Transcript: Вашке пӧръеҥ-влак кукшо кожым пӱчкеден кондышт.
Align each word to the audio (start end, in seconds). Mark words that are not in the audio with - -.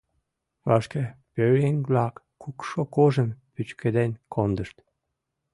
Вашке 0.67 1.03
пӧръеҥ-влак 1.33 2.15
кукшо 2.41 2.81
кожым 2.95 3.29
пӱчкеден 3.53 4.11
кондышт. 4.33 4.77